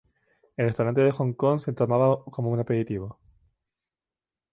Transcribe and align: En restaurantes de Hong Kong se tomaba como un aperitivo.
En 0.57 0.65
restaurantes 0.65 1.03
de 1.05 1.11
Hong 1.15 1.35
Kong 1.35 1.59
se 1.59 1.73
tomaba 1.73 2.25
como 2.25 2.49
un 2.49 2.59
aperitivo. 2.59 3.19